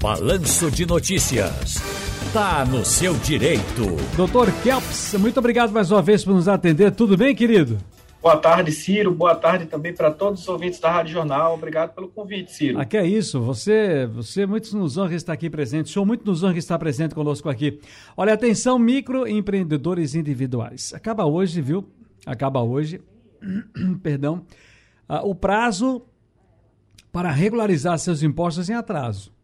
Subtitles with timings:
[0.00, 1.74] Balanço de Notícias.
[2.32, 3.96] Tá no seu direito.
[4.16, 6.92] Doutor Kelps, muito obrigado mais uma vez por nos atender.
[6.92, 7.78] Tudo bem, querido?
[8.22, 9.12] Boa tarde, Ciro.
[9.12, 11.54] Boa tarde também para todos os ouvintes da Rádio Jornal.
[11.54, 12.80] Obrigado pelo convite, Ciro.
[12.80, 13.40] Aqui é isso.
[13.40, 15.86] Você, você muito nos honra estar aqui presente.
[15.86, 17.80] O senhor muito nos honra estar presente conosco aqui.
[18.16, 20.94] Olha, atenção, microempreendedores individuais.
[20.94, 21.84] Acaba hoje, viu?
[22.24, 23.00] Acaba hoje.
[24.00, 24.46] Perdão.
[25.08, 26.02] Ah, o prazo
[27.10, 29.36] para regularizar seus impostos em atraso.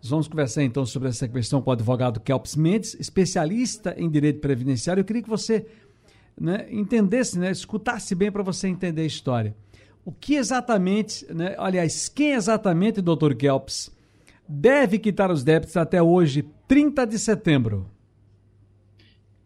[0.00, 4.40] Nós vamos conversar então sobre essa questão com o advogado Kelps Mendes, especialista em direito
[4.40, 5.00] previdenciário.
[5.00, 5.66] Eu queria que você
[6.40, 9.56] né, entendesse, né, escutasse bem para você entender a história.
[10.04, 13.90] O que exatamente, né, aliás, quem exatamente, doutor Kelps,
[14.48, 17.90] deve quitar os débitos até hoje, 30 de setembro?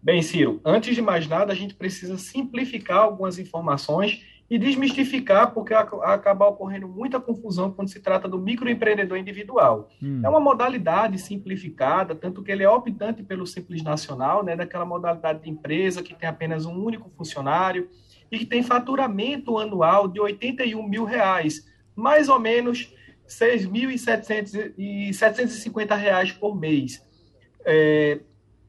[0.03, 5.73] Bem, Ciro, antes de mais nada, a gente precisa simplificar algumas informações e desmistificar, porque
[5.73, 9.89] acaba ocorrendo muita confusão quando se trata do microempreendedor individual.
[10.03, 10.21] Hum.
[10.23, 15.43] É uma modalidade simplificada, tanto que ele é optante pelo Simples Nacional, né, daquela modalidade
[15.43, 17.89] de empresa que tem apenas um único funcionário
[18.31, 21.67] e que tem faturamento anual de 81 mil reais,
[21.97, 22.95] mais ou menos
[23.27, 27.03] 6.750 reais por mês.
[27.65, 28.21] É,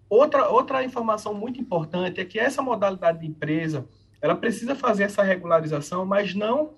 [0.10, 3.88] outra, outra informação muito importante é que essa modalidade de empresa
[4.24, 6.76] ela precisa fazer essa regularização, mas não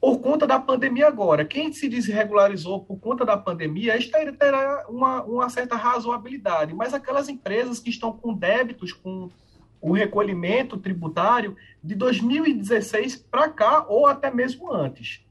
[0.00, 1.44] por conta da pandemia agora.
[1.44, 3.98] Quem se desregularizou por conta da pandemia,
[4.38, 9.28] terá uma, uma certa razoabilidade, mas aquelas empresas que estão com débitos, com
[9.80, 15.26] o recolhimento tributário de 2016 para cá ou até mesmo antes.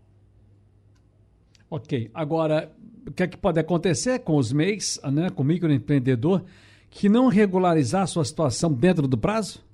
[1.70, 2.12] Ok.
[2.14, 2.76] Agora,
[3.08, 6.44] o que é que pode acontecer com os MEIs, né, com o microempreendedor,
[6.90, 9.69] que não regularizar sua situação dentro do prazo?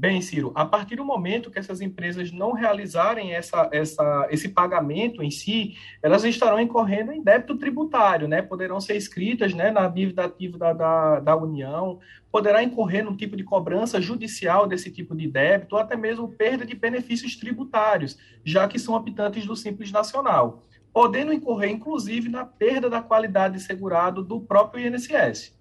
[0.00, 5.24] Bem, Ciro, a partir do momento que essas empresas não realizarem essa, essa, esse pagamento
[5.24, 8.40] em si, elas estarão incorrendo em débito tributário, né?
[8.40, 11.98] Poderão ser inscritas né, na dívida ativa da, da, União,
[12.30, 16.64] poderá incorrer num tipo de cobrança judicial desse tipo de débito, ou até mesmo perda
[16.64, 22.88] de benefícios tributários, já que são habitantes do Simples Nacional, podendo incorrer, inclusive, na perda
[22.88, 25.58] da qualidade segurado do próprio INSS.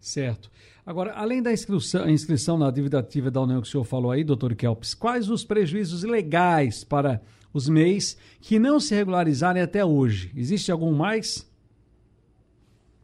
[0.00, 0.52] Certo.
[0.84, 4.24] Agora, além da inscrição, inscrição na dívida ativa da União que o senhor falou aí,
[4.24, 7.22] doutor Kelps, quais os prejuízos legais para
[7.54, 10.32] os MEIs que não se regularizarem até hoje?
[10.36, 11.48] Existe algum mais?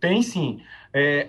[0.00, 0.61] Tem sim.
[0.93, 1.28] É,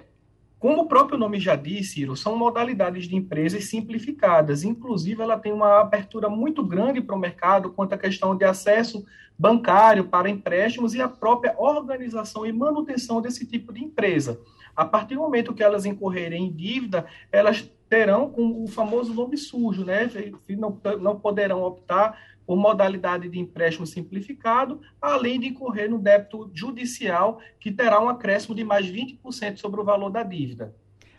[0.60, 4.64] como o próprio nome já disse, Ciro, são modalidades de empresas simplificadas.
[4.64, 9.06] Inclusive, ela tem uma abertura muito grande para o mercado quanto à questão de acesso
[9.38, 14.38] bancário para empréstimos e a própria organização e manutenção desse tipo de empresa.
[14.76, 19.38] A partir do momento que elas incorrerem em dívida, elas terão com o famoso nome
[19.38, 20.10] sujo, né?
[20.50, 22.20] Não, não poderão optar
[22.50, 28.56] por modalidade de empréstimo simplificado, além de incorrer no débito judicial, que terá um acréscimo
[28.56, 30.74] de mais 20% sobre o valor da dívida.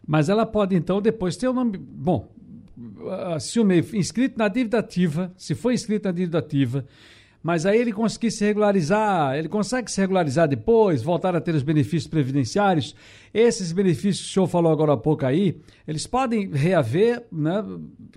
[0.05, 1.79] Mas ela pode, então, depois ter o nome.
[1.79, 2.33] Bom,
[3.39, 6.85] se o MEI inscrito na dívida ativa, se for inscrito na dívida ativa,
[7.41, 11.63] mas aí ele conseguir se regularizar, ele consegue se regularizar depois, voltar a ter os
[11.63, 12.93] benefícios previdenciários.
[13.33, 17.65] Esses benefícios que o senhor falou agora há pouco aí, eles podem reaver, né?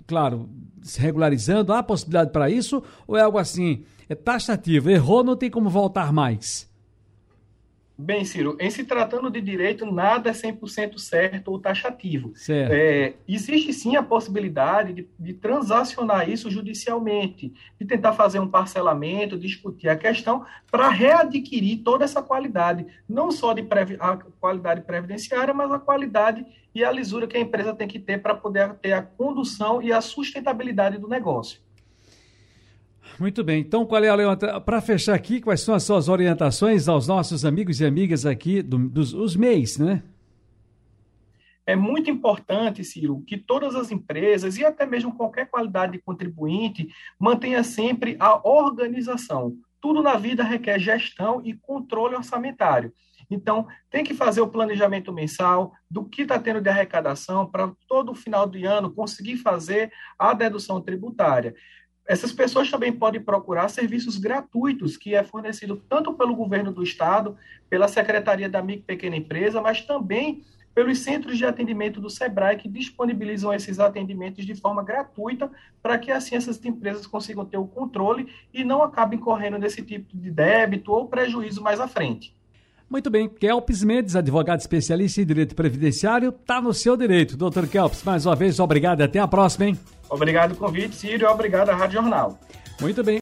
[0.04, 0.50] Claro,
[0.84, 2.82] se regularizando, há possibilidade para isso?
[3.06, 6.68] Ou é algo assim, é taxativo, errou, não tem como voltar mais?
[7.96, 12.32] Bem, Ciro, em se tratando de direito, nada é 100% certo ou taxativo.
[12.34, 12.72] Certo.
[12.72, 19.38] É, existe sim a possibilidade de, de, transacionar isso judicialmente, de tentar fazer um parcelamento,
[19.38, 23.64] discutir a questão para readquirir toda essa qualidade, não só de
[24.00, 26.44] a qualidade previdenciária, mas a qualidade
[26.74, 29.92] e a lisura que a empresa tem que ter para poder ter a condução e
[29.92, 31.60] a sustentabilidade do negócio.
[33.18, 33.60] Muito bem.
[33.60, 37.80] Então, qual é a para fechar aqui, quais são as suas orientações aos nossos amigos
[37.80, 40.02] e amigas aqui do, dos os MEIs, né?
[41.66, 46.88] É muito importante, Ciro, que todas as empresas e até mesmo qualquer qualidade de contribuinte
[47.18, 49.56] mantenha sempre a organização.
[49.80, 52.92] Tudo na vida requer gestão e controle orçamentário.
[53.30, 58.12] Então, tem que fazer o planejamento mensal do que está tendo de arrecadação para todo
[58.12, 61.54] o final do ano conseguir fazer a dedução tributária.
[62.06, 67.36] Essas pessoas também podem procurar serviços gratuitos que é fornecido tanto pelo governo do estado,
[67.68, 72.68] pela Secretaria da Micro Pequena Empresa, mas também pelos centros de atendimento do SEBRAE que
[72.68, 78.28] disponibilizam esses atendimentos de forma gratuita para que assim essas empresas consigam ter o controle
[78.52, 82.34] e não acabem correndo nesse tipo de débito ou prejuízo mais à frente.
[82.88, 87.36] Muito bem, Kelps Mendes, advogado especialista em direito previdenciário, está no seu direito.
[87.36, 89.78] Doutor Kelps, mais uma vez, obrigado e até a próxima, hein?
[90.08, 92.38] Obrigado pelo convite, Círio, obrigado à Rádio Jornal.
[92.80, 93.12] Muito bem.